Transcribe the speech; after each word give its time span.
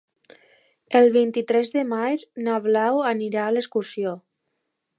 El 0.99 1.09
vint-i-tres 1.17 1.69
de 1.75 1.83
maig 1.91 2.23
na 2.47 2.55
Blau 2.65 3.03
anirà 3.11 3.45
d'excursió. 3.59 4.15